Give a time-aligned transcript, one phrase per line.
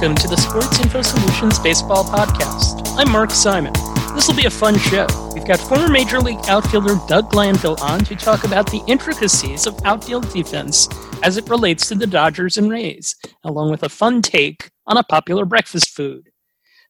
[0.00, 2.90] welcome to the Sports Info Solutions Baseball Podcast.
[2.96, 3.74] I'm Mark Simon.
[4.14, 5.06] This will be a fun show.
[5.34, 9.78] We've got former Major League outfielder Doug Glanville on to talk about the intricacies of
[9.84, 10.88] outfield defense
[11.22, 15.04] as it relates to the Dodgers and Rays, along with a fun take on a
[15.04, 16.30] popular breakfast food.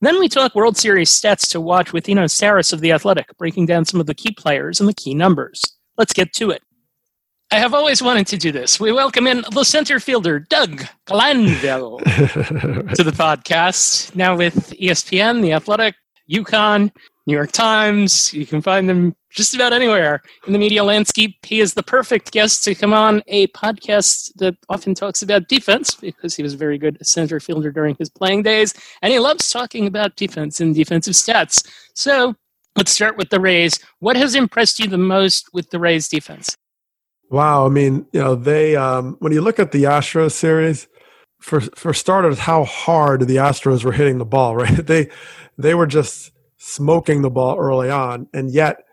[0.01, 3.67] Then we talk World Series stats to watch with Eno Sarris of The Athletic, breaking
[3.67, 5.61] down some of the key players and the key numbers.
[5.99, 6.63] Let's get to it.
[7.53, 8.79] I have always wanted to do this.
[8.79, 14.15] We welcome in the center fielder, Doug Glanville, to the podcast.
[14.15, 15.97] Now with ESPN, The Athletic,
[16.31, 16.93] UConn,
[17.27, 18.33] New York Times.
[18.33, 21.35] You can find them just about anywhere in the media landscape.
[21.45, 25.97] He is the perfect guest to come on a podcast that often talks about defense
[25.97, 28.75] because he was a very good center fielder during his playing days.
[29.03, 31.69] And he loves talking about defense and defensive stats.
[31.97, 32.37] So
[32.77, 33.81] let's start with the Rays.
[33.99, 36.57] What has impressed you the most with the Rays defense?
[37.31, 40.89] Wow, I mean, you know, they um, when you look at the Astros series,
[41.41, 44.87] for for starters, how hard the Astros were hitting the ball, right?
[44.87, 45.09] They
[45.57, 48.85] they were just smoking the ball early on, and yet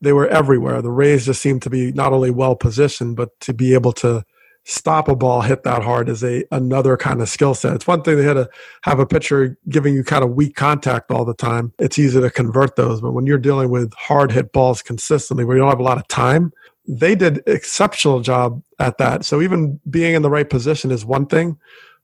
[0.00, 0.82] they were everywhere.
[0.82, 4.24] The Rays just seemed to be not only well positioned, but to be able to
[4.64, 7.74] stop a ball hit that hard is a another kind of skill set.
[7.74, 8.48] It's one thing they had to
[8.82, 11.72] have a pitcher giving you kind of weak contact all the time.
[11.78, 15.56] It's easy to convert those, but when you're dealing with hard hit balls consistently, where
[15.56, 16.52] you don't have a lot of time,
[16.90, 19.24] they did exceptional job at that.
[19.24, 21.56] So even being in the right position is one thing,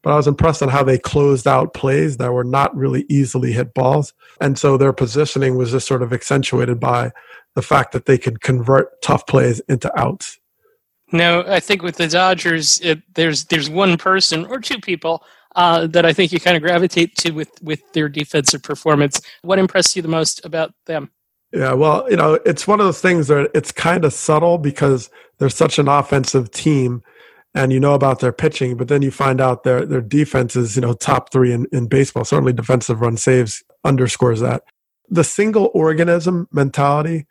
[0.03, 3.53] but I was impressed on how they closed out plays that were not really easily
[3.53, 4.15] hit balls.
[4.41, 7.11] And so their positioning was just sort of accentuated by
[7.57, 10.39] the fact that they could convert tough plays into outs.
[11.11, 15.87] No, I think with the Dodgers, it, there's there's one person or two people uh,
[15.89, 19.21] that I think you kind of gravitate to with with their defensive performance.
[19.43, 21.11] What impressed you the most about them?
[21.53, 25.11] Yeah, well, you know, it's one of those things that it's kind of subtle because
[25.39, 27.03] they're such an offensive team
[27.55, 30.77] and you know about their pitching, but then you find out their their defense is,
[30.77, 32.25] you know, top three in, in baseball.
[32.25, 34.63] Certainly defensive run saves underscores that.
[35.09, 37.27] The single organism mentality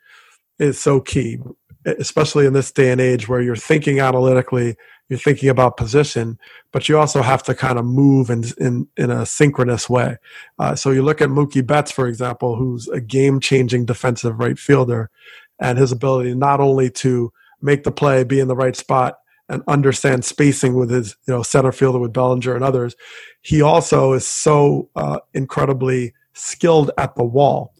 [0.58, 1.38] is so key,
[1.84, 4.76] especially in this day and age where you're thinking analytically
[5.08, 6.38] you're thinking about position,
[6.72, 10.16] but you also have to kind of move in in, in a synchronous way.
[10.58, 14.58] Uh, so you look at Mookie Betts, for example, who's a game changing defensive right
[14.58, 15.10] fielder,
[15.58, 19.18] and his ability not only to make the play, be in the right spot,
[19.48, 22.96] and understand spacing with his you know center fielder with Bellinger and others,
[23.42, 27.72] he also is so uh, incredibly skilled at the wall.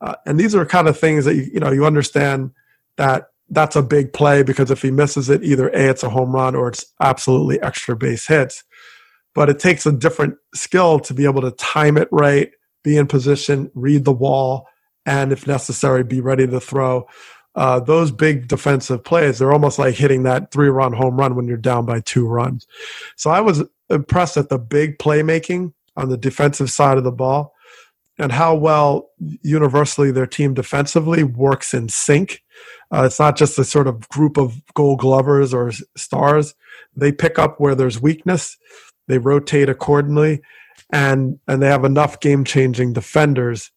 [0.00, 2.50] Uh, and these are kind of things that you, you know you understand
[2.96, 6.32] that that's a big play because if he misses it, either A, it's a home
[6.32, 8.64] run or it's absolutely extra base hits.
[9.34, 12.50] But it takes a different skill to be able to time it right,
[12.82, 14.66] be in position, read the wall,
[15.06, 17.06] and if necessary, be ready to throw.
[17.54, 21.46] Uh, those big defensive plays, they're almost like hitting that three run home run when
[21.46, 22.66] you're down by two runs.
[23.16, 27.52] So I was impressed at the big playmaking on the defensive side of the ball
[28.18, 29.10] and how well
[29.42, 32.41] universally their team defensively works in sync.
[32.92, 36.54] Uh, it's not just a sort of group of gold glovers or stars.
[36.94, 38.56] They pick up where there's weakness,
[39.08, 40.40] they rotate accordingly,
[40.90, 43.70] and and they have enough game changing defenders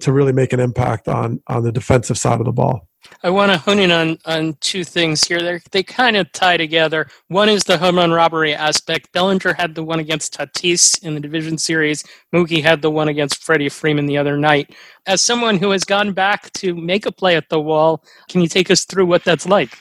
[0.00, 2.88] to really make an impact on on the defensive side of the ball.
[3.22, 5.40] I want to hone in on, on two things here.
[5.40, 7.08] They're, they kind of tie together.
[7.28, 9.12] One is the home run robbery aspect.
[9.12, 12.04] Bellinger had the one against Tatis in the division series.
[12.34, 14.74] Mookie had the one against Freddie Freeman the other night.
[15.06, 18.48] As someone who has gone back to make a play at the wall, can you
[18.48, 19.78] take us through what that's like?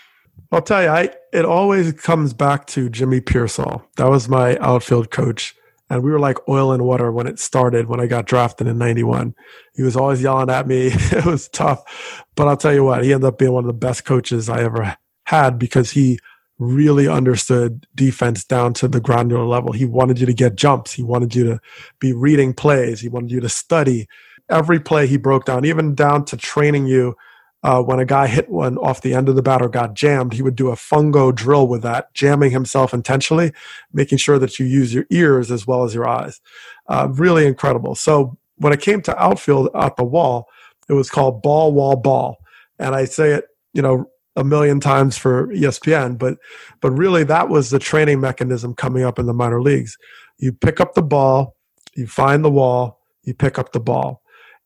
[0.51, 3.83] I'll tell you, I, it always comes back to Jimmy Piersall.
[3.95, 5.55] That was my outfield coach
[5.91, 8.77] and we were like oil and water when it started when I got drafted in
[8.77, 9.35] 91.
[9.75, 10.87] He was always yelling at me.
[10.93, 12.23] it was tough.
[12.35, 14.63] But I'll tell you what, he ended up being one of the best coaches I
[14.63, 16.17] ever had because he
[16.59, 19.73] really understood defense down to the granular level.
[19.73, 20.93] He wanted you to get jumps.
[20.93, 21.59] He wanted you to
[21.99, 23.01] be reading plays.
[23.01, 24.07] He wanted you to study
[24.49, 27.17] every play he broke down, even down to training you
[27.63, 30.33] uh, when a guy hit one off the end of the bat or got jammed,
[30.33, 33.51] he would do a fungo drill with that, jamming himself intentionally,
[33.93, 36.41] making sure that you use your ears as well as your eyes.
[36.87, 37.93] Uh, really incredible.
[37.93, 40.47] So when it came to outfield at the wall,
[40.89, 42.37] it was called ball, wall, ball.
[42.79, 46.37] And I say it, you know, a million times for ESPN, but
[46.79, 49.97] but really that was the training mechanism coming up in the minor leagues.
[50.37, 51.55] You pick up the ball,
[51.95, 54.20] you find the wall, you pick up the ball.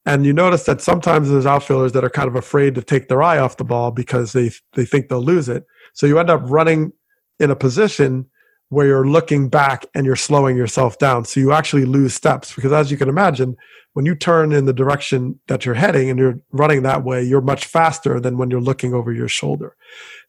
[0.05, 3.23] And you notice that sometimes there's outfielders that are kind of afraid to take their
[3.23, 5.65] eye off the ball because they they think they'll lose it.
[5.93, 6.93] So you end up running
[7.39, 8.27] in a position
[8.69, 11.25] where you're looking back and you're slowing yourself down.
[11.25, 13.55] So you actually lose steps because as you can imagine,
[13.93, 17.41] when you turn in the direction that you're heading and you're running that way, you're
[17.41, 19.75] much faster than when you're looking over your shoulder.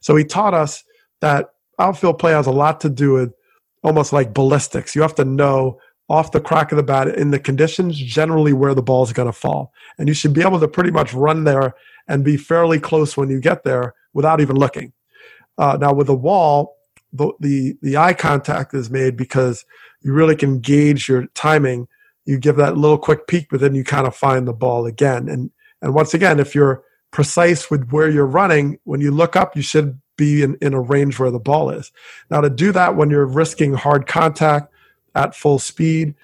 [0.01, 0.85] So he taught us
[1.21, 3.33] that outfield play has a lot to do with
[3.83, 4.95] almost like ballistics.
[4.95, 8.75] You have to know off the crack of the bat in the conditions generally where
[8.75, 9.73] the ball is going to fall.
[9.99, 11.75] And you should be able to pretty much run there
[12.07, 14.93] and be fairly close when you get there without even looking.
[15.59, 16.77] Uh, now with the wall,
[17.13, 19.65] the, the, the eye contact is made because
[20.03, 21.89] you really can gauge your timing.
[22.25, 25.29] You give that little quick peek, but then you kind of find the ball again.
[25.29, 25.51] And
[25.83, 29.63] and once again, if you're precise with where you're running, when you look up, you
[29.63, 31.93] should be in, in a range where the ball is.
[32.31, 34.73] Now, to do that when you're risking hard contact
[35.17, 36.15] at full speed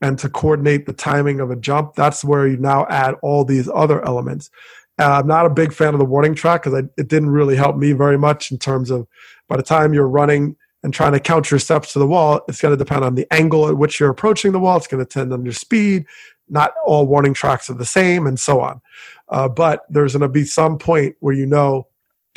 [0.00, 3.68] and to coordinate the timing of a jump, that's where you now add all these
[3.74, 4.50] other elements.
[4.98, 7.76] Uh, I'm not a big fan of the warning track because it didn't really help
[7.76, 9.06] me very much in terms of
[9.48, 12.60] by the time you're running and trying to count your steps to the wall, it's
[12.60, 14.76] going to depend on the angle at which you're approaching the wall.
[14.76, 16.06] It's going to depend on your speed.
[16.48, 18.80] Not all warning tracks are the same, and so on.
[19.28, 21.88] Uh, but there's going to be some point where you know,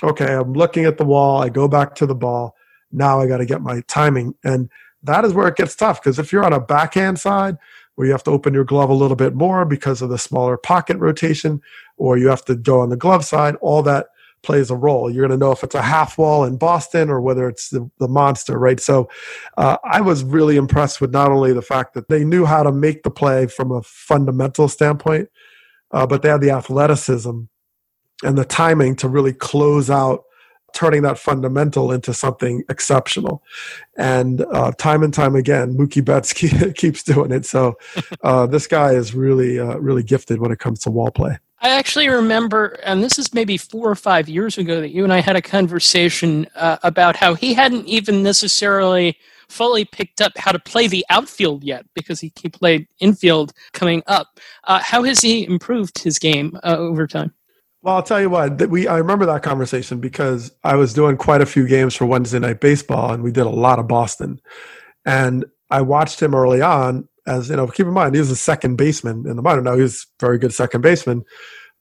[0.03, 1.41] okay, I'm looking at the wall.
[1.41, 2.55] I go back to the ball.
[2.91, 4.69] Now I got to get my timing, and
[5.03, 7.57] that is where it gets tough because if you're on a backhand side
[7.95, 10.57] where you have to open your glove a little bit more because of the smaller
[10.57, 11.61] pocket rotation,
[11.97, 14.07] or you have to go on the glove side, all that
[14.43, 15.09] plays a role.
[15.09, 17.89] You're going to know if it's a half wall in Boston or whether it's the,
[17.99, 18.79] the monster, right?
[18.79, 19.09] So
[19.57, 22.71] uh, I was really impressed with not only the fact that they knew how to
[22.71, 25.29] make the play from a fundamental standpoint,
[25.91, 27.41] uh, but they had the athleticism
[28.23, 30.23] and the timing to really close out
[30.73, 33.43] turning that fundamental into something exceptional.
[33.97, 36.33] And uh, time and time again, Mookie Betts
[36.75, 37.45] keeps doing it.
[37.45, 37.77] So
[38.23, 41.37] uh, this guy is really, uh, really gifted when it comes to wall play.
[41.63, 45.13] I actually remember, and this is maybe four or five years ago, that you and
[45.13, 50.51] I had a conversation uh, about how he hadn't even necessarily fully picked up how
[50.51, 54.39] to play the outfield yet because he, he played infield coming up.
[54.63, 57.31] Uh, how has he improved his game uh, over time?
[57.83, 58.69] Well, I'll tell you what.
[58.69, 62.39] We I remember that conversation because I was doing quite a few games for Wednesday
[62.39, 64.39] Night Baseball, and we did a lot of Boston.
[65.05, 68.35] And I watched him early on, as you know, keep in mind he was a
[68.35, 69.61] second baseman in the minor.
[69.61, 71.23] Now he was very good second baseman,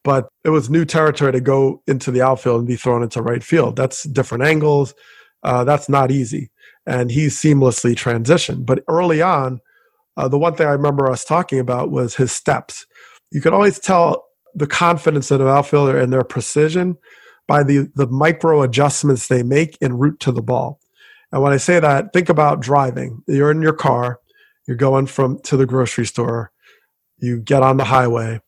[0.02, 3.44] but it was new territory to go into the outfield and be thrown into right
[3.44, 3.76] field.
[3.76, 4.94] That's different angles.
[5.42, 6.50] Uh, that's not easy,
[6.86, 8.64] and he seamlessly transitioned.
[8.64, 9.60] But early on,
[10.16, 12.86] uh, the one thing I remember us talking about was his steps.
[13.32, 16.96] You could always tell the confidence of an outfielder and their precision
[17.46, 20.80] by the the micro adjustments they make en route to the ball.
[21.32, 23.22] And when I say that, think about driving.
[23.26, 24.20] You're in your car
[24.70, 26.52] you're going from to the grocery store.
[27.18, 28.40] You get on the highway.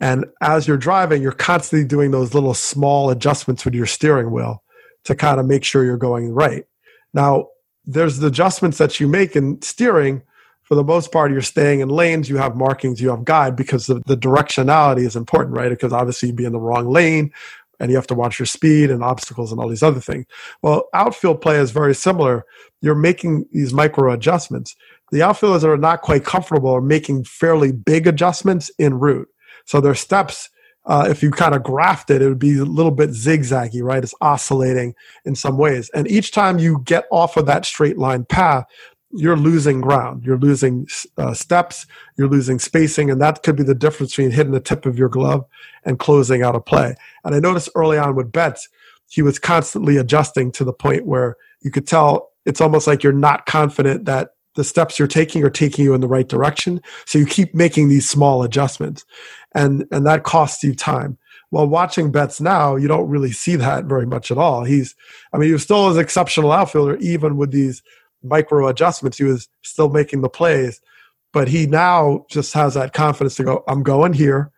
[0.00, 4.62] And as you're driving, you're constantly doing those little small adjustments with your steering wheel
[5.04, 6.66] to kind of make sure you're going right.
[7.14, 7.46] Now,
[7.86, 10.22] there's the adjustments that you make in steering.
[10.66, 13.86] For the most part, you're staying in lanes, you have markings, you have guide because
[13.86, 15.70] the, the directionality is important, right?
[15.70, 17.32] Because obviously you'd be in the wrong lane
[17.78, 20.26] and you have to watch your speed and obstacles and all these other things.
[20.62, 22.44] Well, outfield play is very similar.
[22.80, 24.74] You're making these micro adjustments
[25.12, 29.28] the outfielders that are not quite comfortable are making fairly big adjustments en route.
[29.64, 30.50] So their steps,
[30.84, 34.02] uh, if you kind of graft it, it would be a little bit zigzaggy, right?
[34.02, 35.90] It's oscillating in some ways.
[35.94, 38.64] And each time you get off of that straight line path,
[39.12, 40.24] you're losing ground.
[40.24, 41.86] You're losing uh, steps.
[42.16, 43.10] You're losing spacing.
[43.10, 45.44] And that could be the difference between hitting the tip of your glove
[45.84, 46.96] and closing out a play.
[47.24, 48.68] And I noticed early on with Betts,
[49.08, 53.12] he was constantly adjusting to the point where you could tell it's almost like you're
[53.12, 56.80] not confident that the steps you're taking are taking you in the right direction.
[57.04, 59.04] So you keep making these small adjustments
[59.54, 61.18] and, and that costs you time.
[61.50, 64.64] While watching Betts now, you don't really see that very much at all.
[64.64, 64.96] He's,
[65.32, 67.82] I mean, he was still an exceptional outfielder, even with these
[68.28, 69.18] micro adjustments.
[69.18, 70.80] He was still making the plays,
[71.32, 74.50] but he now just has that confidence to go, I'm going here.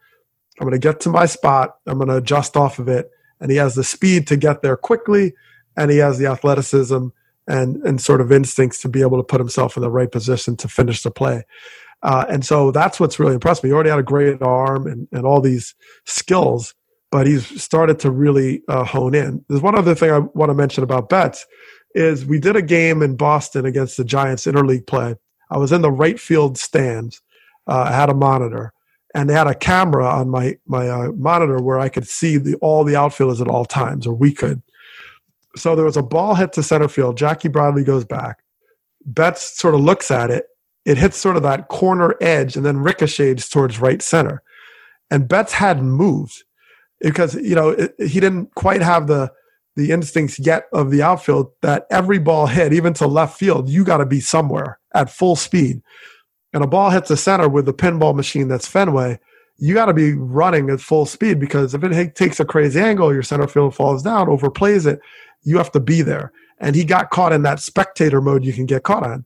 [0.60, 1.76] I'm going to get to my spot.
[1.86, 3.10] I'm going to adjust off of it.
[3.40, 5.34] And he has the speed to get there quickly
[5.76, 7.08] and he has the athleticism
[7.46, 10.56] and and sort of instincts to be able to put himself in the right position
[10.56, 11.44] to finish the play.
[12.02, 13.70] Uh, and so that's what's really impressed me.
[13.70, 16.74] He already had a great arm and, and all these skills,
[17.10, 19.44] but he's started to really uh, hone in.
[19.48, 21.46] There's one other thing I want to mention about Betts
[21.98, 25.16] is we did a game in Boston against the Giants interleague play.
[25.50, 27.20] I was in the right field stands.
[27.66, 28.72] Uh, I had a monitor,
[29.14, 32.54] and they had a camera on my my uh, monitor where I could see the,
[32.56, 34.62] all the outfielders at all times, or we could
[35.56, 37.16] so there was a ball hit to center field.
[37.16, 38.38] Jackie Bradley goes back.
[39.04, 40.46] Betts sort of looks at it.
[40.84, 44.42] It hits sort of that corner edge and then ricochets towards right center.
[45.10, 46.44] And Betts hadn't moved
[47.00, 49.32] because you know it, he didn't quite have the
[49.78, 53.84] the instincts yet of the outfield that every ball hit, even to left field, you
[53.84, 55.80] got to be somewhere at full speed.
[56.52, 59.20] And a ball hits the center with the pinball machine that's Fenway,
[59.56, 63.12] you got to be running at full speed because if it takes a crazy angle,
[63.12, 64.98] your center field falls down, overplays it,
[65.44, 66.32] you have to be there.
[66.58, 69.24] And he got caught in that spectator mode you can get caught on.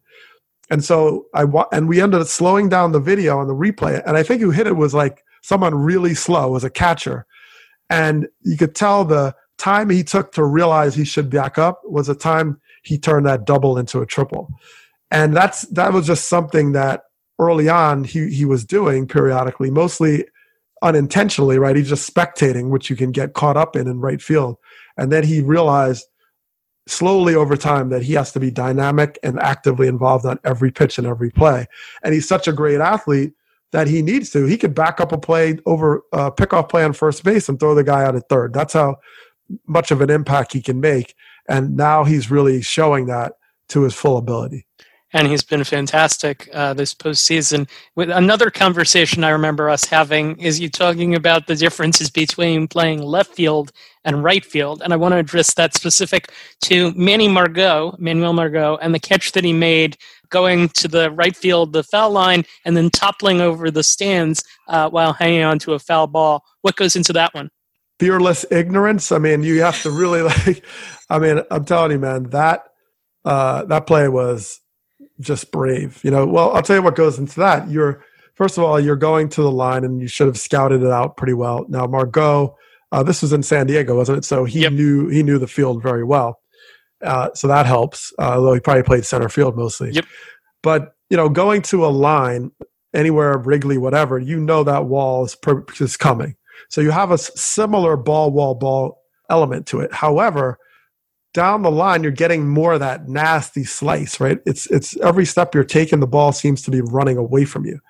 [0.70, 4.02] And so I wa- and we ended up slowing down the video on the replay.
[4.06, 7.24] And I think who hit it was like someone really slow, was a catcher.
[7.88, 12.06] And you could tell the time he took to realize he should back up was
[12.06, 14.48] the time he turned that double into a triple.
[15.10, 17.02] And that's that was just something that
[17.38, 20.26] early on he he was doing periodically, mostly
[20.82, 21.76] unintentionally, right?
[21.76, 24.56] He's just spectating, which you can get caught up in in right field.
[24.96, 26.06] And then he realized
[26.88, 30.98] slowly over time that he has to be dynamic and actively involved on every pitch
[30.98, 31.66] and every play.
[32.02, 33.32] And he's such a great athlete
[33.70, 34.44] that he needs to.
[34.44, 37.74] He could back up a play over a pickoff play on first base and throw
[37.74, 38.52] the guy out at third.
[38.52, 38.96] That's how
[39.66, 41.14] much of an impact he can make.
[41.48, 43.34] And now he's really showing that
[43.68, 44.66] to his full ability
[45.12, 47.68] and he's been fantastic uh, this postseason.
[47.94, 53.02] With another conversation I remember us having is you talking about the differences between playing
[53.02, 53.72] left field
[54.04, 56.32] and right field, and I want to address that specific
[56.62, 59.96] to Manny Margot, Manuel Margot, and the catch that he made
[60.30, 64.88] going to the right field, the foul line, and then toppling over the stands uh,
[64.88, 66.42] while hanging on to a foul ball.
[66.62, 67.50] What goes into that one?
[67.98, 69.12] Fearless ignorance.
[69.12, 70.64] I mean, you have to really like.
[71.08, 72.64] I mean, I'm telling you, man, that
[73.24, 74.60] uh, that play was
[75.20, 76.00] just brave.
[76.02, 77.70] You know, well, I'll tell you what goes into that.
[77.70, 80.90] You're first of all, you're going to the line, and you should have scouted it
[80.90, 81.66] out pretty well.
[81.68, 82.56] Now, Margot,
[82.90, 84.24] uh, this was in San Diego, wasn't it?
[84.24, 84.72] So he yep.
[84.72, 86.40] knew he knew the field very well.
[87.02, 88.12] Uh, so that helps.
[88.18, 89.90] Uh, although he probably played center field mostly.
[89.92, 90.04] Yep.
[90.62, 92.52] But you know, going to a line
[92.94, 96.36] anywhere, Wrigley, whatever, you know that wall is, per- is coming.
[96.68, 99.92] So you have a similar ball, wall, ball element to it.
[99.92, 100.58] However,
[101.34, 104.38] down the line you're getting more of that nasty slice right?
[104.44, 107.80] It's it's every step you're taking the ball seems to be running away from you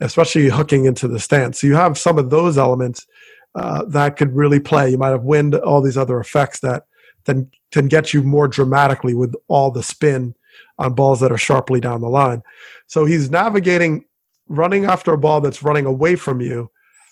[0.00, 1.60] especially hooking into the stance.
[1.60, 3.06] So you have some of those elements
[3.54, 4.90] uh, that could really play.
[4.90, 6.84] You might have wind all these other effects that
[7.24, 10.34] then can get you more dramatically with all the spin
[10.78, 12.42] on balls that are sharply down the line.
[12.86, 14.04] So he's navigating
[14.48, 16.70] running after a ball that's running away from you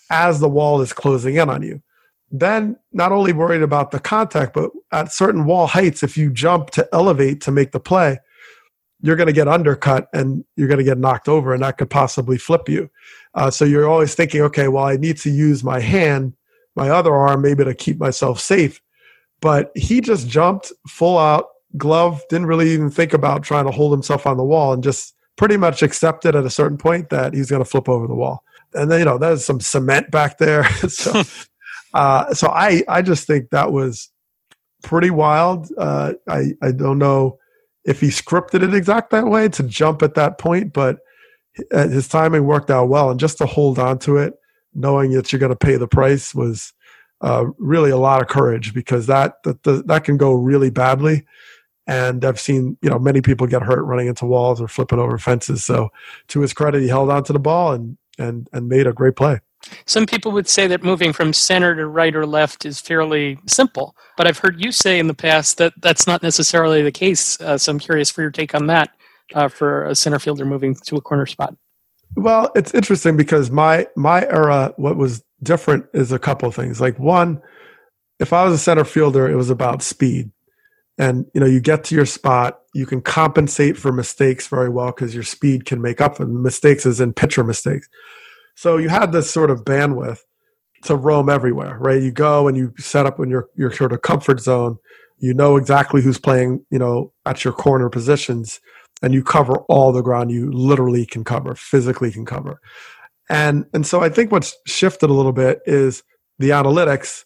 [0.09, 1.81] as the wall is closing in on you
[2.33, 6.71] then not only worried about the contact, but at certain wall heights, if you jump
[6.71, 8.19] to elevate to make the play,
[9.01, 11.91] you're going to get undercut and you're going to get knocked over, and that could
[11.91, 12.89] possibly flip you.
[13.35, 16.33] Uh, so you're always thinking, okay, well, I need to use my hand,
[16.75, 18.81] my other arm, maybe to keep myself safe.
[19.39, 21.45] But he just jumped full out,
[21.77, 25.13] glove, didn't really even think about trying to hold himself on the wall, and just
[25.35, 28.43] pretty much accepted at a certain point that he's going to flip over the wall.
[28.75, 30.69] And then, you know, there's some cement back there.
[30.87, 31.23] so
[31.93, 34.09] uh, so I, I just think that was
[34.81, 35.69] pretty wild.
[35.77, 37.39] Uh, I, I don't know
[37.85, 40.99] if he scripted it exact that way to jump at that point, but
[41.71, 43.11] his timing worked out well.
[43.11, 44.33] And just to hold on to it,
[44.73, 46.73] knowing that you're going to pay the price was
[47.21, 51.25] uh, really a lot of courage because that, that, that can go really badly.
[51.85, 55.17] And I've seen, you know, many people get hurt running into walls or flipping over
[55.17, 55.63] fences.
[55.63, 55.89] So
[56.29, 59.15] to his credit, he held on to the ball and, and, and made a great
[59.15, 59.39] play.
[59.85, 63.95] Some people would say that moving from center to right or left is fairly simple,
[64.17, 67.39] but I've heard you say in the past that that's not necessarily the case.
[67.39, 68.89] Uh, so I'm curious for your take on that
[69.33, 71.55] uh, for a center fielder moving to a corner spot.
[72.15, 76.79] Well, it's interesting because my my era, what was different is a couple of things.
[76.79, 77.41] Like one,
[78.19, 80.31] if I was a center fielder, it was about speed,
[80.97, 84.87] and you know you get to your spot, you can compensate for mistakes very well
[84.87, 87.87] because your speed can make up for mistakes, as in pitcher mistakes.
[88.55, 90.19] So you had this sort of bandwidth
[90.83, 92.01] to roam everywhere, right?
[92.01, 94.77] You go and you set up in your your sort of comfort zone.
[95.17, 98.59] You know exactly who's playing, you know, at your corner positions,
[99.01, 102.59] and you cover all the ground you literally can cover, physically can cover.
[103.29, 106.03] And and so I think what's shifted a little bit is
[106.39, 107.23] the analytics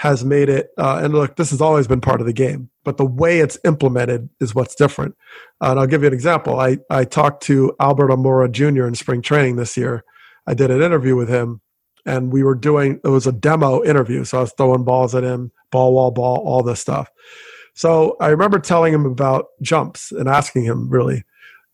[0.00, 0.70] has made it.
[0.78, 3.58] Uh, and look, this has always been part of the game, but the way it's
[3.64, 5.14] implemented is what's different.
[5.60, 6.58] Uh, and I'll give you an example.
[6.58, 8.86] I I talked to Albert Almora Jr.
[8.86, 10.04] in spring training this year
[10.46, 11.60] I did an interview with him,
[12.04, 15.22] and we were doing it was a demo interview, so I was throwing balls at
[15.24, 17.08] him, ball, wall, ball, all this stuff.
[17.74, 21.24] So I remember telling him about jumps and asking him really,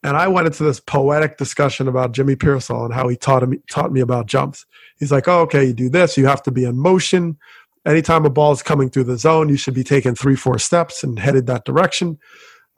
[0.03, 3.59] and I went into this poetic discussion about Jimmy Piersall and how he taught me
[3.71, 4.67] taught me about jumps.
[4.99, 6.17] He's like, "Oh, okay, you do this.
[6.17, 7.39] You have to be in motion.
[7.87, 11.05] Anytime a ball is coming through the zone, you should be taking three, four steps
[11.05, 12.19] and headed that direction."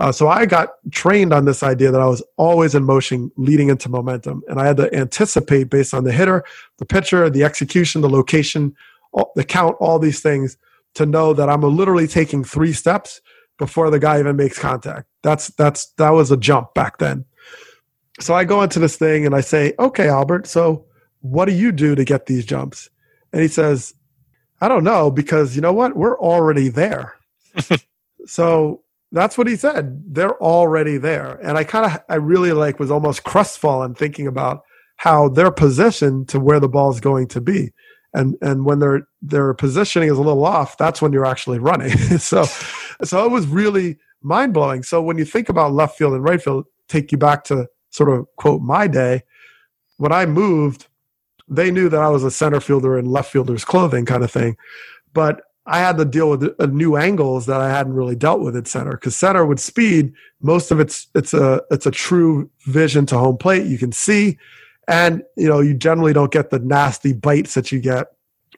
[0.00, 3.68] Uh, so I got trained on this idea that I was always in motion leading
[3.68, 4.42] into momentum.
[4.48, 6.44] And I had to anticipate based on the hitter,
[6.78, 8.76] the pitcher, the execution, the location,
[9.12, 10.56] all, the count, all these things
[10.94, 13.20] to know that I'm literally taking three steps
[13.58, 15.08] before the guy even makes contact.
[15.22, 17.24] That's, that's, that was a jump back then.
[18.20, 20.84] So I go into this thing and I say, okay, Albert, so
[21.22, 22.88] what do you do to get these jumps?
[23.32, 23.94] And he says,
[24.60, 25.96] I don't know because you know what?
[25.96, 27.14] We're already there.
[28.26, 30.02] so that's what he said.
[30.06, 31.38] They're already there.
[31.42, 34.64] And I kind of, I really like was almost crestfallen thinking about
[34.96, 37.72] how they're positioned to where the ball is going to be.
[38.14, 41.96] And, and when their, their positioning is a little off, that's when you're actually running.
[42.18, 42.44] so,
[43.04, 44.82] so it was really mind blowing.
[44.82, 48.10] So when you think about left field and right field, take you back to sort
[48.10, 49.22] of quote my day,
[49.98, 50.86] when I moved,
[51.48, 54.56] they knew that I was a center fielder in left fielder's clothing kind of thing.
[55.12, 58.56] But I had to deal with uh, new angles that I hadn't really dealt with
[58.56, 63.04] at center because center with speed, most of it's it's a it's a true vision
[63.06, 63.66] to home plate.
[63.66, 64.38] You can see,
[64.88, 68.06] and you know you generally don't get the nasty bites that you get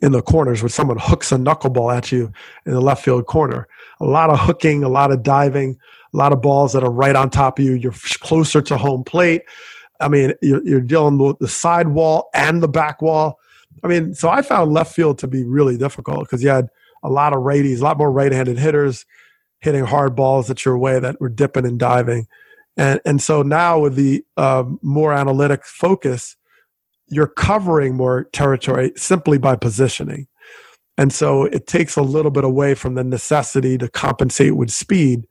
[0.00, 2.32] in the corners where someone hooks a knuckleball at you
[2.64, 3.66] in the left field corner.
[4.00, 5.78] A lot of hooking, a lot of diving,
[6.14, 7.73] a lot of balls that are right on top of you.
[7.73, 9.42] You're closer to home plate.
[10.00, 13.38] I mean, you're, you're dealing with the side wall and the back wall.
[13.83, 16.69] I mean, so I found left field to be really difficult because you had
[17.02, 19.07] a lot of righties, a lot more right-handed hitters
[19.61, 22.26] hitting hard balls at your way that were dipping and diving.
[22.76, 26.37] And, and so now with the um, more analytic focus,
[27.09, 30.28] you're covering more territory simply by positioning.
[30.97, 35.26] And so it takes a little bit away from the necessity to compensate with speed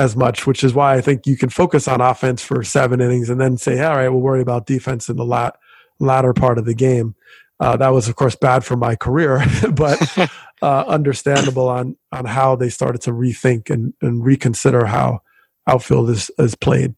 [0.00, 3.28] as much, which is why I think you can focus on offense for seven innings
[3.28, 5.58] and then say, all right, we'll worry about defense in the lat-
[5.98, 7.14] latter part of the game.
[7.60, 10.00] Uh, that was, of course, bad for my career, but
[10.62, 15.20] uh, understandable on on how they started to rethink and, and reconsider how
[15.66, 16.94] outfield is, is played.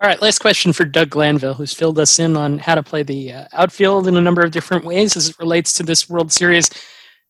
[0.00, 3.02] All right, last question for Doug Glanville, who's filled us in on how to play
[3.02, 6.32] the uh, outfield in a number of different ways as it relates to this World
[6.32, 6.70] Series.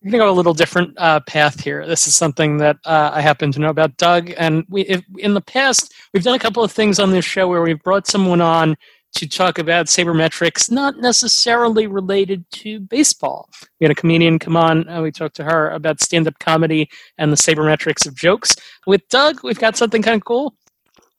[0.05, 1.87] We're going to go a little different uh, path here.
[1.87, 5.35] This is something that uh, I happen to know about Doug, and we, if, in
[5.35, 8.41] the past, we've done a couple of things on this show where we've brought someone
[8.41, 8.77] on
[9.15, 13.49] to talk about sabermetrics, not necessarily related to baseball.
[13.79, 14.89] We had a comedian come on.
[14.89, 18.57] and we talked to her about stand up comedy and the sabermetrics of jokes.
[18.87, 20.57] With Doug, we've got something kind of cool.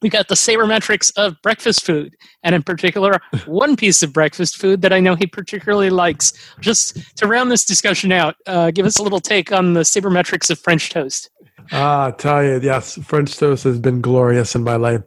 [0.04, 4.82] We got the sabermetrics of breakfast food, and in particular, one piece of breakfast food
[4.82, 6.32] that I know he particularly likes.
[6.60, 10.50] Just to round this discussion out, uh, give us a little take on the sabermetrics
[10.50, 11.30] of French toast.
[11.72, 15.02] Ah, I tell you, yes, French toast has been glorious in my life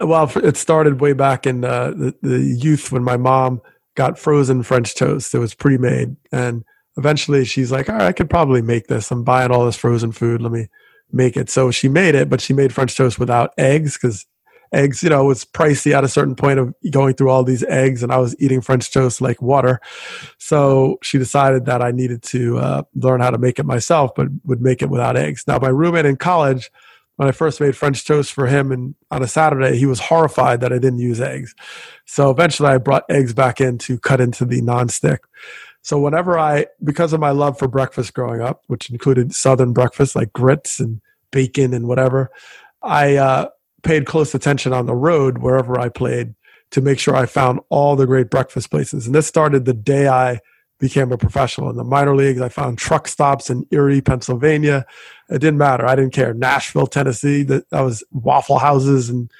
[0.00, 3.60] well, it started way back in uh, the, the youth when my mom
[3.94, 5.34] got frozen French toast.
[5.34, 6.64] It was pre-made, and
[6.96, 9.10] eventually she's like, "All right, I could probably make this.
[9.10, 10.42] I'm buying all this frozen food.
[10.42, 10.68] Let me
[11.12, 14.26] make it." So she made it, but she made French toast without eggs because
[14.72, 18.02] eggs, you know, was pricey at a certain point of going through all these eggs,
[18.02, 19.80] and I was eating French toast like water.
[20.38, 24.28] So she decided that I needed to uh, learn how to make it myself, but
[24.44, 25.44] would make it without eggs.
[25.46, 26.70] Now, my roommate in college
[27.16, 30.60] when I first made French toast for him and on a Saturday, he was horrified
[30.60, 31.54] that I didn't use eggs.
[32.04, 35.18] So eventually I brought eggs back in to cut into the nonstick.
[35.86, 40.16] So whenever I, because of my love for breakfast growing up, which included Southern breakfast
[40.16, 42.28] like grits and bacon and whatever,
[42.82, 43.50] I uh,
[43.84, 46.34] paid close attention on the road wherever I played
[46.72, 49.06] to make sure I found all the great breakfast places.
[49.06, 50.40] And this started the day I
[50.80, 52.40] became a professional in the minor leagues.
[52.40, 54.84] I found truck stops in Erie, Pennsylvania.
[55.30, 55.86] It didn't matter.
[55.86, 56.34] I didn't care.
[56.34, 57.44] Nashville, Tennessee.
[57.44, 59.30] That was Waffle Houses in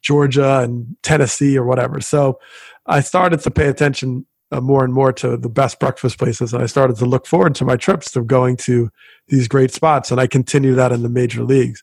[0.00, 2.00] Georgia and Tennessee or whatever.
[2.00, 2.40] So
[2.86, 6.62] I started to pay attention uh, more and more to the best breakfast places, and
[6.62, 8.90] I started to look forward to my trips to going to
[9.28, 10.10] these great spots.
[10.10, 11.82] And I continue that in the major leagues.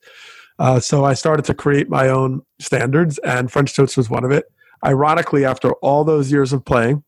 [0.60, 4.32] Uh, so I started to create my own standards, and French toast was one of
[4.32, 4.46] it.
[4.86, 7.04] Ironically, after all those years of playing,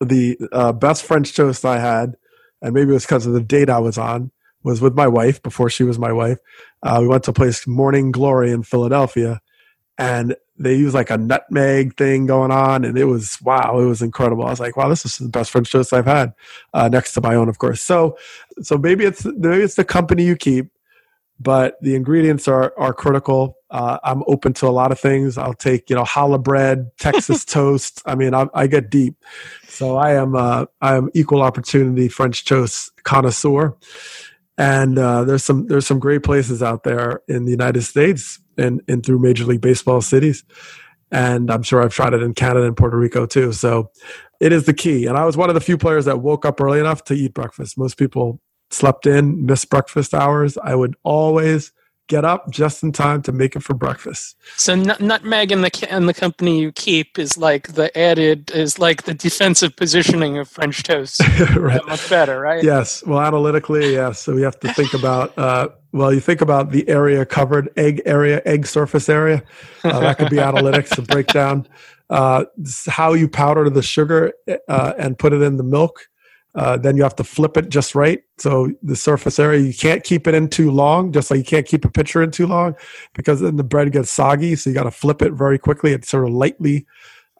[0.00, 2.16] the uh, best French toast I had,
[2.60, 4.30] and maybe it was because of the date I was on,
[4.62, 6.38] was with my wife before she was my wife.
[6.82, 9.40] Uh, we went to a place Morning Glory in Philadelphia,
[9.96, 14.02] and they use like a nutmeg thing going on, and it was wow, it was
[14.02, 14.44] incredible.
[14.44, 16.34] I was like, wow, this is the best French toast I've had,
[16.74, 17.80] uh, next to my own, of course.
[17.80, 18.18] So,
[18.60, 20.70] so maybe it's maybe it's the company you keep,
[21.40, 23.56] but the ingredients are are critical.
[23.70, 25.38] Uh, I'm open to a lot of things.
[25.38, 28.02] I'll take you know challah bread, Texas toast.
[28.04, 29.14] I mean, I, I, get deep.
[29.66, 33.74] So I am uh, I am equal opportunity French toast connoisseur,
[34.60, 38.82] and uh, there's some there's some great places out there in the United States and
[38.88, 40.44] and through Major League Baseball cities,
[41.10, 43.52] and I'm sure I've tried it in Canada and Puerto Rico too.
[43.52, 43.90] So
[44.38, 45.06] it is the key.
[45.06, 47.32] And I was one of the few players that woke up early enough to eat
[47.32, 47.78] breakfast.
[47.78, 48.38] Most people
[48.70, 50.58] slept in, missed breakfast hours.
[50.62, 51.72] I would always
[52.10, 54.36] get up just in time to make it for breakfast.
[54.56, 59.04] So nutmeg and the and the company you keep is like the added is like
[59.04, 61.22] the defensive positioning of French toast.
[61.56, 61.80] right.
[61.86, 62.64] Much better, right?
[62.64, 63.06] Yes.
[63.06, 64.20] Well, analytically, yes.
[64.20, 65.38] So we have to think about.
[65.38, 69.42] Uh, well, you think about the area covered, egg area, egg surface area.
[69.82, 71.66] Uh, that could be analytics to break down
[72.10, 72.44] uh,
[72.86, 74.32] how you powder the sugar
[74.68, 76.08] uh, and put it in the milk
[76.54, 78.22] Uh, then you have to flip it just right.
[78.38, 81.66] So the surface area, you can't keep it in too long, just like you can't
[81.66, 82.74] keep a pitcher in too long
[83.14, 84.56] because then the bread gets soggy.
[84.56, 86.86] So you got to flip it very quickly and sort of lightly.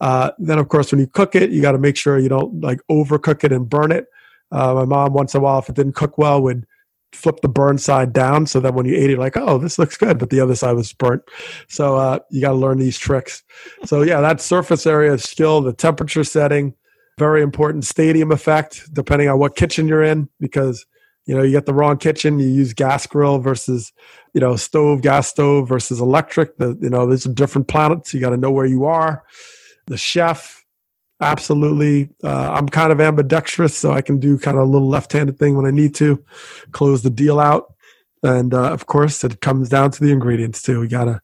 [0.00, 2.60] Uh, then, of course, when you cook it, you got to make sure you don't
[2.60, 4.06] like overcook it and burn it.
[4.52, 6.66] Uh, my mom, once in a while, if it didn't cook well, would
[7.12, 9.96] flip the burn side down so that when you ate it, like, oh, this looks
[9.96, 11.22] good, but the other side was burnt.
[11.68, 13.42] So uh, you got to learn these tricks.
[13.84, 16.74] So yeah, that surface area is still the temperature setting,
[17.20, 20.86] very important stadium effect, depending on what kitchen you're in, because
[21.26, 23.92] you know you get the wrong kitchen, you use gas grill versus
[24.34, 26.56] you know stove, gas stove versus electric.
[26.56, 28.14] The you know these are different planets.
[28.14, 29.22] You got to know where you are.
[29.86, 30.60] The chef,
[31.20, 32.08] Absolutely.
[32.24, 35.38] Uh, I'm kind of ambidextrous, so I can do kind of a little left handed
[35.38, 36.24] thing when I need to,
[36.72, 37.74] close the deal out.
[38.22, 40.82] And uh, of course, it comes down to the ingredients too.
[40.82, 41.20] You gotta,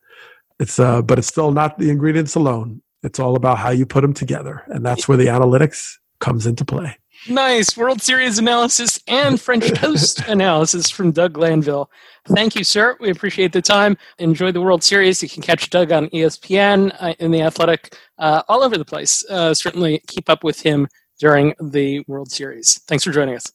[0.61, 2.83] it's, uh, but it's still not the ingredients alone.
[3.07, 4.65] It's all about how you put them together.
[4.67, 6.99] And that's where the analytics comes into play.
[7.29, 11.91] Nice World Series analysis and French toast analysis from Doug Glanville.
[12.29, 12.97] Thank you, sir.
[13.01, 13.97] We appreciate the time.
[14.19, 15.23] Enjoy the World Series.
[15.23, 19.25] You can catch Doug on ESPN, uh, in the Athletic, uh, all over the place.
[19.31, 20.89] Uh, certainly keep up with him
[21.19, 22.81] during the World Series.
[22.87, 23.51] Thanks for joining us.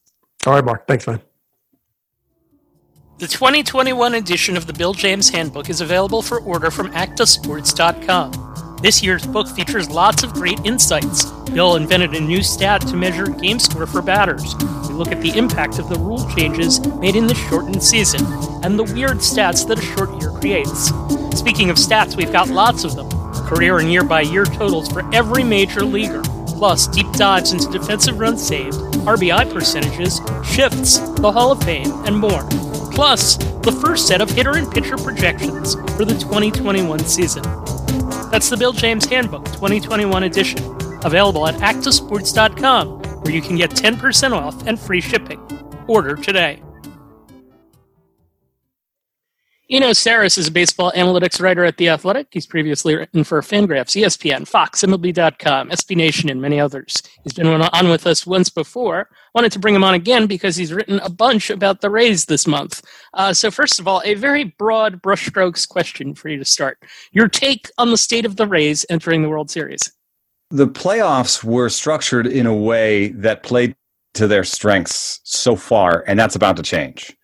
[0.45, 0.87] All right, Mark.
[0.87, 1.21] Thanks, man.
[3.19, 8.50] The 2021 edition of the Bill James Handbook is available for order from ActaSports.com.
[8.81, 11.25] This year's book features lots of great insights.
[11.53, 14.55] Bill invented a new stat to measure game score for batters.
[14.87, 18.25] We look at the impact of the rule changes made in the shortened season
[18.63, 20.87] and the weird stats that a short year creates.
[21.37, 23.07] Speaking of stats, we've got lots of them
[23.45, 28.17] career and year by year totals for every major leaguer, plus deep dives into defensive
[28.17, 32.47] runs saved, RBI percentages, shifts, the Hall of Fame, and more.
[32.93, 37.43] Plus, the first set of hitter and pitcher projections for the 2021 season.
[38.31, 40.59] That's the Bill James Handbook 2021 edition,
[41.03, 45.39] available at actasports.com, where you can get 10% off and free shipping.
[45.87, 46.61] Order today.
[49.71, 52.27] Eno Sarris is a baseball analytics writer at The Athletic.
[52.31, 57.01] He's previously written for Fangraphs, ESPN, Fox, MLB.com, SB Nation, and many others.
[57.23, 59.07] He's been on with us once before.
[59.33, 62.45] Wanted to bring him on again because he's written a bunch about the Rays this
[62.45, 62.81] month.
[63.13, 66.83] Uh, so, first of all, a very broad brushstrokes question for you to start.
[67.13, 69.89] Your take on the state of the Rays entering the World Series?
[70.49, 73.73] The playoffs were structured in a way that played
[74.15, 77.15] to their strengths so far, and that's about to change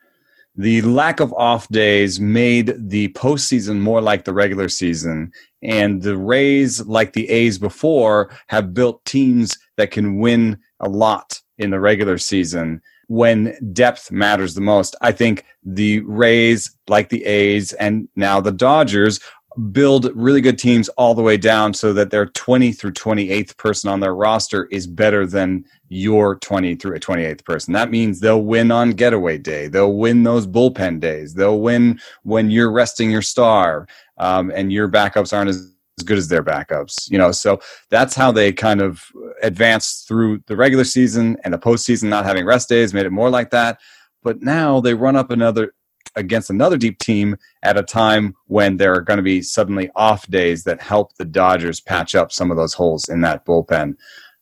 [0.58, 5.32] the lack of off days made the postseason more like the regular season.
[5.62, 11.40] And the Rays, like the A's before, have built teams that can win a lot
[11.60, 14.96] in the regular season when depth matters the most.
[15.02, 19.20] I think the Rays, like the A's, and now the Dodgers,
[19.58, 23.90] build really good teams all the way down so that their 20 through 28th person
[23.90, 27.74] on their roster is better than your 20 through a 28th person.
[27.74, 29.68] That means they'll win on getaway day.
[29.68, 31.34] They'll win those bullpen days.
[31.34, 36.18] They'll win when you're resting your star um, and your backups aren't as, as good
[36.18, 37.10] as their backups.
[37.10, 39.04] You know, so that's how they kind of
[39.42, 42.10] advanced through the regular season and the postseason.
[42.10, 43.80] Not having rest days made it more like that.
[44.24, 45.74] But now they run up another
[46.16, 50.28] against another deep team at a time when there are going to be suddenly off
[50.28, 53.96] days that help the Dodgers patch up some of those holes in that bullpen.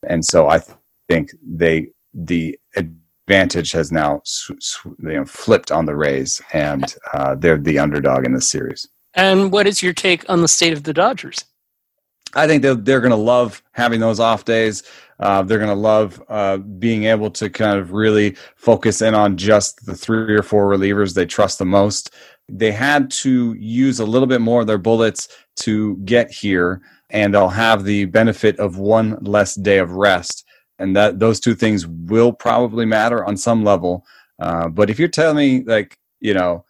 [0.08, 0.62] And so I
[1.10, 6.96] think they the advantage has now sw- sw- you know, flipped on the Rays, and
[7.14, 8.88] uh, they're the underdog in this series.
[9.14, 11.44] And what is your take on the state of the Dodgers?
[12.34, 14.84] I think they're, they're going to love having those off days.
[15.20, 19.38] Uh, they're going to love uh, being able to kind of really focus in on
[19.38, 22.14] just the three or four relievers they trust the most.
[22.50, 27.34] They had to use a little bit more of their bullets to get here, and
[27.34, 30.46] they'll have the benefit of one less day of rest
[30.80, 34.06] and that those two things will probably matter on some level.
[34.40, 36.66] Uh, but if you're telling me like you know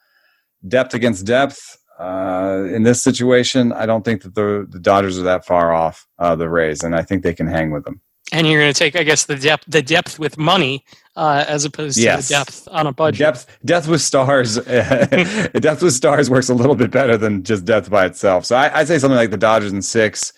[0.68, 5.23] depth against depth uh, in this situation, I don't think that the the Dodgers are
[5.23, 8.01] that far off uh, the Rays, and I think they can hang with them.
[8.31, 10.84] And you're going to take, I guess, the depth the depth with money
[11.15, 12.27] uh, as opposed yes.
[12.27, 13.19] to the depth on a budget.
[13.19, 17.89] Depth depth with stars, depth with stars works a little bit better than just depth
[17.89, 18.45] by itself.
[18.45, 20.34] So I, I'd say something like the Dodgers in six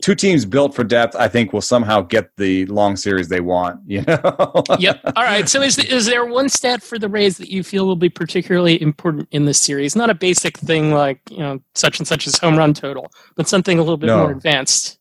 [0.00, 3.80] two teams built for depth, I think, will somehow get the long series they want.
[3.88, 4.62] You know.
[4.78, 5.00] yep.
[5.16, 5.48] All right.
[5.48, 8.80] So, is is there one stat for the Rays that you feel will be particularly
[8.80, 9.96] important in this series?
[9.96, 13.48] Not a basic thing like you know such and such as home run total, but
[13.48, 14.18] something a little bit no.
[14.18, 14.98] more advanced.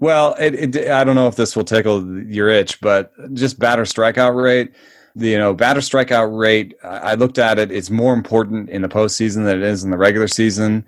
[0.00, 3.84] Well, it, it, I don't know if this will tickle your itch, but just batter
[3.84, 4.74] strikeout rate.
[5.14, 6.74] The, you know, batter strikeout rate.
[6.82, 7.70] I looked at it.
[7.70, 10.84] It's more important in the postseason than it is in the regular season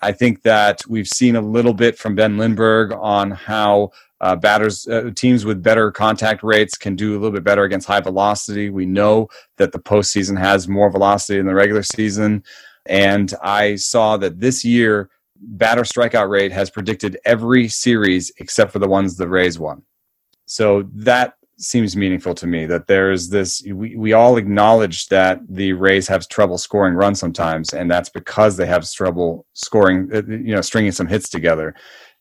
[0.00, 4.86] I think that we've seen a little bit from Ben Lindbergh on how uh, batters
[4.88, 8.70] uh, teams with better contact rates can do a little bit better against high velocity.
[8.70, 12.42] We know that the postseason has more velocity than the regular season,
[12.86, 18.78] and I saw that this year batter strikeout rate has predicted every series except for
[18.78, 19.82] the ones the Rays won.
[20.46, 25.72] So that seems meaningful to me that there's this we, we all acknowledge that the
[25.72, 30.54] rays have trouble scoring runs sometimes and that's because they have trouble scoring uh, you
[30.54, 31.74] know stringing some hits together.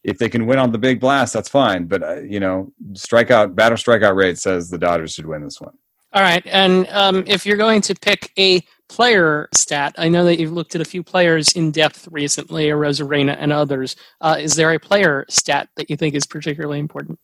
[0.03, 3.55] If they can win on the big blast that's fine but uh, you know strikeout
[3.55, 5.73] batter strikeout rate says the dodgers should win this one.
[6.13, 10.39] All right and um, if you're going to pick a player stat i know that
[10.39, 13.95] you've looked at a few players in depth recently Arozarena and others.
[14.21, 17.19] Uh, is there a player stat that you think is particularly important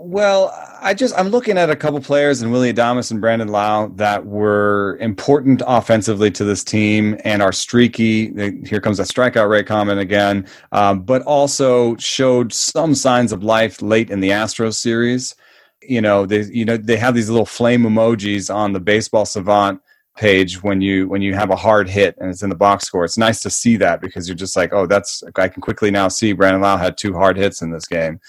[0.00, 3.92] well, I just I'm looking at a couple players in Willie Adames and Brandon Lowe
[3.96, 8.32] that were important offensively to this team and are streaky.
[8.64, 13.82] Here comes a strikeout rate comment again, um, but also showed some signs of life
[13.82, 15.34] late in the Astros series.
[15.82, 19.80] You know, they you know they have these little flame emojis on the Baseball Savant
[20.16, 23.04] page when you when you have a hard hit and it's in the box score.
[23.04, 26.06] It's nice to see that because you're just like, oh, that's I can quickly now
[26.06, 28.20] see Brandon Lowe had two hard hits in this game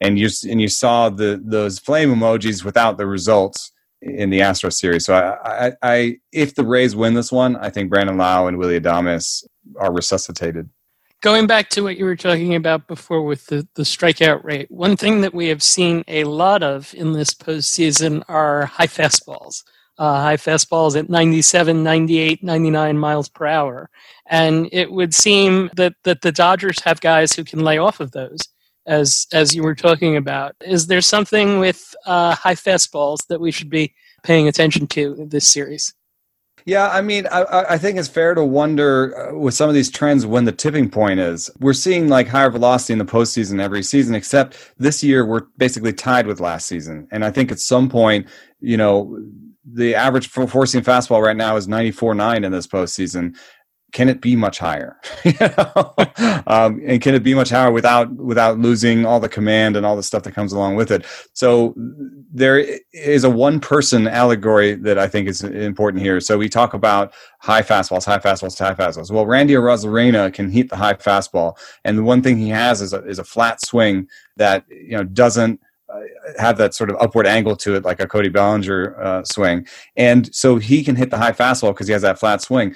[0.00, 4.70] and you and you saw the those flame emojis without the results in the Astro
[4.70, 5.06] series.
[5.06, 8.58] So I, I, I if the Rays win this one, I think Brandon Lowe and
[8.58, 9.44] Willie Adames
[9.78, 10.68] are resuscitated.
[11.22, 14.96] Going back to what you were talking about before with the, the strikeout rate, one
[14.96, 19.64] thing that we have seen a lot of in this postseason are high fastballs.
[19.98, 23.88] Uh, high fastballs at 97, 98, 99 miles per hour.
[24.26, 28.12] And it would seem that, that the Dodgers have guys who can lay off of
[28.12, 28.40] those
[28.86, 30.54] as as you were talking about.
[30.60, 35.28] Is there something with uh, high fastballs that we should be paying attention to in
[35.28, 35.94] this series?
[36.64, 39.88] Yeah, I mean, I, I, think it's fair to wonder uh, with some of these
[39.88, 41.48] trends when the tipping point is.
[41.60, 45.92] We're seeing like higher velocity in the postseason every season, except this year we're basically
[45.92, 47.06] tied with last season.
[47.12, 48.26] And I think at some point,
[48.58, 49.16] you know,
[49.64, 53.36] the average for four fastball right now is 94.9 in this postseason
[53.92, 54.96] can it be much higher?
[56.46, 59.96] um, and can it be much higher without without losing all the command and all
[59.96, 61.04] the stuff that comes along with it?
[61.32, 61.74] So
[62.32, 62.58] there
[62.92, 66.20] is a one person allegory that I think is important here.
[66.20, 69.10] So we talk about high fastballs, high fastballs, high fastballs.
[69.10, 72.92] Well, Randy Arozarena can hit the high fastball, and the one thing he has is
[72.92, 76.00] a, is a flat swing that you know doesn't uh,
[76.38, 79.64] have that sort of upward angle to it, like a Cody Bellinger uh, swing.
[79.96, 82.74] And so he can hit the high fastball because he has that flat swing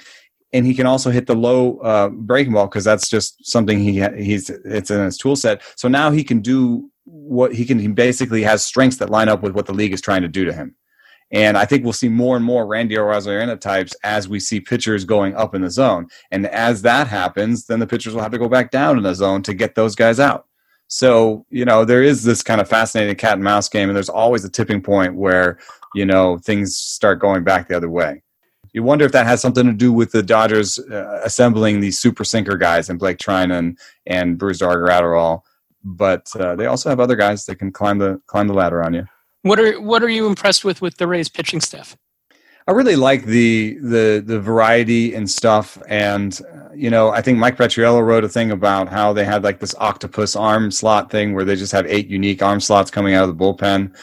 [0.53, 4.01] and he can also hit the low uh, breaking ball because that's just something he
[4.17, 5.61] he's it's in his tool set.
[5.75, 7.79] So now he can do what he can.
[7.79, 10.45] He basically has strengths that line up with what the league is trying to do
[10.45, 10.75] to him.
[11.33, 15.05] And I think we'll see more and more Randy Arozarena types as we see pitchers
[15.05, 16.07] going up in the zone.
[16.29, 19.15] And as that happens, then the pitchers will have to go back down in the
[19.15, 20.47] zone to get those guys out.
[20.87, 24.09] So, you know, there is this kind of fascinating cat and mouse game, and there's
[24.09, 25.57] always a tipping point where,
[25.95, 28.21] you know, things start going back the other way
[28.73, 32.23] you wonder if that has something to do with the Dodgers uh, assembling these super
[32.23, 35.41] sinker guys and Blake Treinen and Brusdar Graterol.
[35.83, 38.93] But uh, they also have other guys that can climb the climb the ladder on
[38.93, 39.05] you.
[39.41, 41.97] What are what are you impressed with with the Rays pitching staff?
[42.67, 47.39] I really like the the the variety and stuff, and uh, you know, I think
[47.39, 51.33] Mike Petriello wrote a thing about how they had like this octopus arm slot thing
[51.33, 53.95] where they just have eight unique arm slots coming out of the bullpen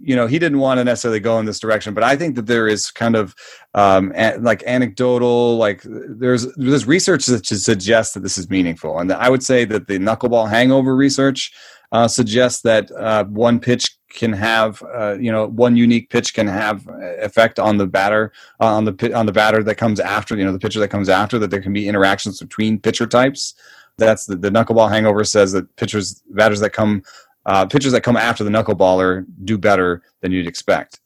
[0.00, 2.46] you know he didn't want to necessarily go in this direction but i think that
[2.46, 3.34] there is kind of
[3.74, 8.98] um, a, like anecdotal like there's there's research that suggests that this is meaningful.
[8.98, 11.52] And i would say that the knuckleball hangover research
[11.90, 16.46] uh, suggests that uh, one pitch can have uh, you know one unique pitch can
[16.46, 16.86] have
[17.20, 20.52] effect on the batter uh, on the on the batter that comes after you know
[20.52, 23.54] the pitcher that comes after that there can be interactions between pitcher types.
[23.98, 27.02] That's the, the knuckleball hangover says that pitchers batters that come
[27.46, 31.00] uh, pitchers that come after the knuckleballer do better than you'd expect.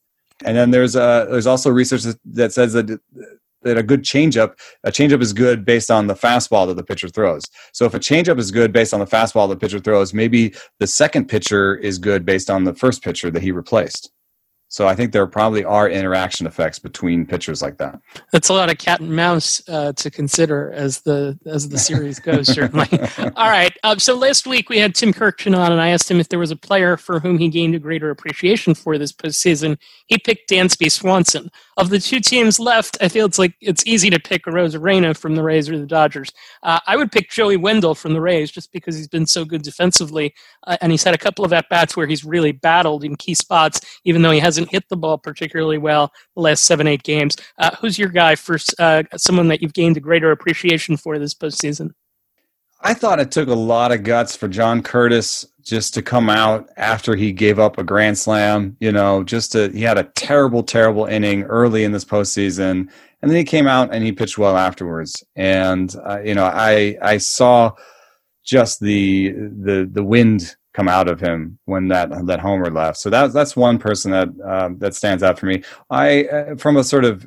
[0.45, 3.01] And then there's uh, there's also research that says that
[3.63, 7.09] that a good changeup a changeup is good based on the fastball that the pitcher
[7.09, 7.45] throws.
[7.73, 10.87] So if a changeup is good based on the fastball the pitcher throws, maybe the
[10.87, 14.11] second pitcher is good based on the first pitcher that he replaced.
[14.69, 18.01] So I think there probably are interaction effects between pitchers like that.
[18.33, 22.19] That's a lot of cat and mouse uh, to consider as the as the series
[22.19, 22.53] goes.
[22.53, 22.89] certainly.
[23.37, 23.73] All right.
[23.85, 26.39] Um, so last week we had Tim Kurkjian on, and I asked him if there
[26.39, 29.79] was a player for whom he gained a greater appreciation for this postseason.
[30.07, 31.51] He picked Dansby Swanson.
[31.77, 35.37] Of the two teams left, I feel it's like it's easy to pick Arozarena from
[35.37, 36.33] the Rays or the Dodgers.
[36.63, 39.63] Uh, I would pick Joey Wendle from the Rays just because he's been so good
[39.63, 40.35] defensively,
[40.67, 43.35] uh, and he's had a couple of at bats where he's really battled in key
[43.35, 47.03] spots, even though he hasn't hasn't hit the ball particularly well the last seven, eight
[47.03, 47.37] games.
[47.59, 51.35] Uh, who's your guy for uh, someone that you've gained a greater appreciation for this
[51.35, 51.91] postseason?
[52.81, 56.69] I thought it took a lot of guts for John Curtiss just to come out
[56.77, 58.77] after he gave up a grand slam.
[58.81, 62.89] You know, just to he had a terrible, terrible inning early in this postseason,
[63.23, 65.25] and then he came out and he pitched well afterwards.
[65.35, 67.73] And uh, you know, I I saw
[68.45, 72.99] just the the the wind come out of him when that that homer left.
[72.99, 75.63] So that's that's one person that um, that stands out for me.
[75.89, 77.27] I uh, from a sort of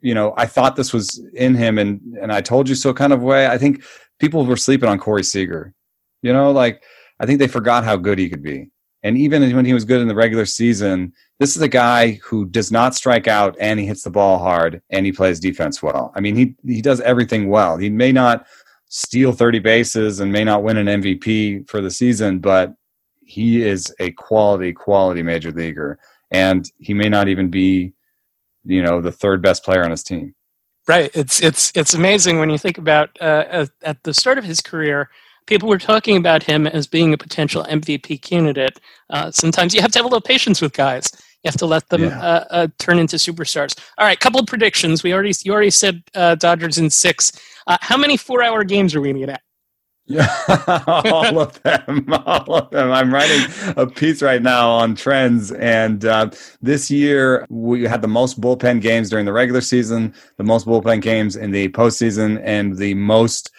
[0.00, 3.12] you know I thought this was in him and and I told you so kind
[3.12, 3.46] of way.
[3.48, 3.84] I think
[4.18, 5.74] people were sleeping on Corey Seager.
[6.22, 6.82] You know, like
[7.20, 8.70] I think they forgot how good he could be.
[9.02, 12.46] And even when he was good in the regular season, this is a guy who
[12.46, 16.12] does not strike out and he hits the ball hard and he plays defense well.
[16.16, 17.76] I mean, he he does everything well.
[17.76, 18.46] He may not
[18.88, 22.74] steal 30 bases and may not win an MVP for the season, but
[23.26, 25.98] he is a quality quality major leaguer
[26.30, 27.92] and he may not even be
[28.64, 30.34] you know the third best player on his team.
[30.88, 31.10] Right.
[31.14, 35.10] It's it's it's amazing when you think about uh, at the start of his career,
[35.46, 38.78] people were talking about him as being a potential MVP candidate.
[39.10, 41.10] Uh, sometimes you have to have a little patience with guys.
[41.42, 42.20] You have to let them yeah.
[42.20, 43.78] uh, uh, turn into superstars.
[43.98, 45.02] All right, couple of predictions.
[45.02, 47.32] We already you already said uh, Dodgers in six.
[47.66, 49.42] Uh, how many four-hour games are we going to get at?
[50.08, 50.28] Yeah,
[50.86, 52.92] all of them, all of them.
[52.92, 53.44] I'm writing
[53.76, 56.30] a piece right now on trends, and uh,
[56.62, 61.02] this year we had the most bullpen games during the regular season, the most bullpen
[61.02, 63.50] games in the postseason, and the most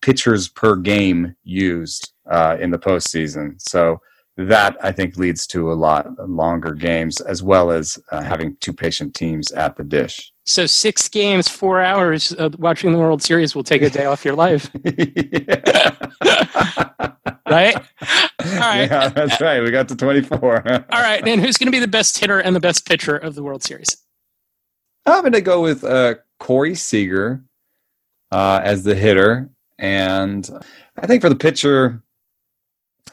[0.00, 3.60] pitchers per game used uh, in the postseason.
[3.60, 4.00] So
[4.36, 8.72] that I think leads to a lot longer games, as well as uh, having two
[8.72, 10.32] patient teams at the dish.
[10.46, 14.24] So six games, four hours of watching the World Series will take a day off
[14.24, 14.70] your life.
[17.50, 17.76] right?
[17.76, 18.88] All right.
[18.88, 19.60] Yeah, that's right.
[19.60, 20.68] We got to 24.
[20.90, 21.26] All right.
[21.26, 23.64] And who's going to be the best hitter and the best pitcher of the World
[23.64, 23.96] Series?
[25.04, 27.42] I'm going to go with uh, Corey Seager
[28.30, 29.50] uh, as the hitter.
[29.80, 30.48] And
[30.96, 32.02] I think for the pitcher,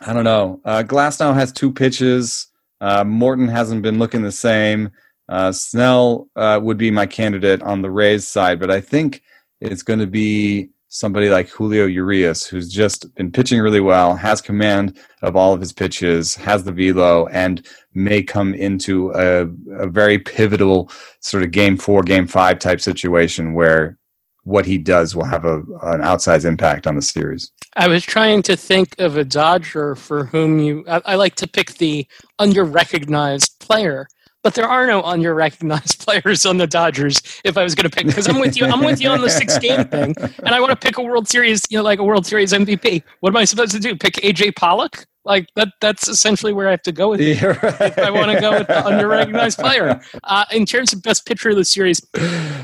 [0.01, 0.61] I don't know.
[0.65, 2.47] Uh, Glasnow has two pitches.
[2.79, 4.91] Uh, Morton hasn't been looking the same.
[5.29, 9.21] Uh, Snell uh, would be my candidate on the Rays side, but I think
[9.61, 14.41] it's going to be somebody like Julio Urias, who's just been pitching really well, has
[14.41, 19.47] command of all of his pitches, has the velo, and may come into a,
[19.79, 23.97] a very pivotal sort of game four, game five type situation where
[24.43, 27.51] what he does will have a, an outsized impact on the series.
[27.75, 30.83] I was trying to think of a Dodger for whom you.
[30.87, 32.05] I, I like to pick the
[32.37, 34.07] under recognized player
[34.43, 37.21] but there are no unrecognized players on the Dodgers.
[37.43, 39.29] If I was going to pick, because I'm with you, I'm with you on the
[39.29, 42.03] six game thing, and I want to pick a World Series, you know, like a
[42.03, 43.03] World Series MVP.
[43.21, 43.95] What am I supposed to do?
[43.95, 45.05] Pick AJ Pollock?
[45.25, 45.69] Like that?
[45.79, 47.41] That's essentially where I have to go with it.
[47.41, 47.63] Right.
[47.63, 50.01] If I want to go with the underrecognized player.
[50.25, 52.05] Uh, in terms of best pitcher of the series,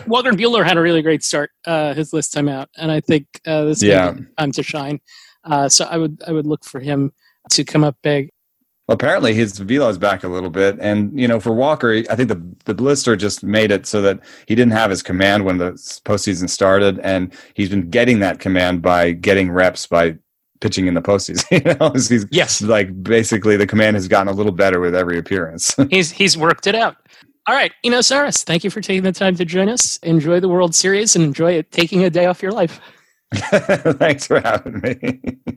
[0.06, 3.28] Walker Buehler had a really great start uh, his last time out, and I think
[3.48, 4.14] uh, this yeah.
[4.38, 5.00] time to shine.
[5.46, 7.14] Uh, so I would I would look for him
[7.52, 8.30] to come up big
[8.90, 10.78] apparently his velo is back a little bit.
[10.80, 14.20] And you know for walker i think the, the blister just made it so that
[14.48, 15.72] he didn't have his command when the
[16.06, 17.00] postseason started.
[17.00, 20.18] And he's been getting that command by getting reps by
[20.60, 22.62] pitching in the postseason you know he's yes.
[22.62, 25.74] like basically the command has gotten a little better with every appearance.
[25.90, 26.98] He's he's worked it out.
[27.48, 29.98] All right Eno thank you for taking the time to join us.
[30.00, 32.82] Enjoy the world series and enjoy it taking a day off your life.
[33.34, 35.56] Thanks for having me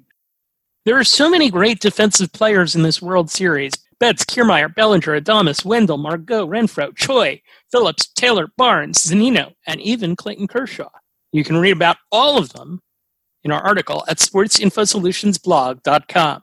[0.84, 3.72] there are so many great defensive players in this World Series.
[4.00, 7.40] Betts, Kiermaier, Bellinger, Adames, Wendle, Margot, Renfroe, Choi,
[7.70, 10.88] Phillips, Taylor, Barnes, Zunino, and even Clayton Kershaw.
[11.30, 12.80] You can read about all of them
[13.44, 16.42] in our article at sportsinfosolutionsblog.com.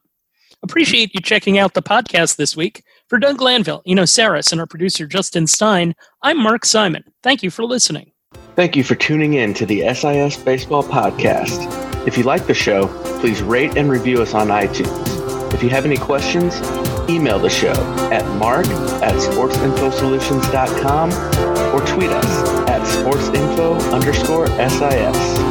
[0.64, 2.84] Appreciate you checking out the podcast this week.
[3.08, 7.04] For Doug Glanville, Eno Sarris, and our producer Justin Stein, I'm Mark Simon.
[7.24, 8.12] Thank you for listening.
[8.56, 11.89] Thank you for tuning in to the SIS Baseball Podcast.
[12.10, 12.88] If you like the show,
[13.20, 15.54] please rate and review us on iTunes.
[15.54, 16.56] If you have any questions,
[17.08, 17.76] email the show
[18.12, 21.12] at mark at sportsinfosolutions.com
[21.76, 22.26] or tweet us
[22.68, 25.49] at sportsinfo underscore SIS.